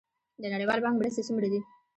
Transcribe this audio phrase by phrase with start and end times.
[0.41, 1.59] د نړیوال بانک مرستې څومره دي؟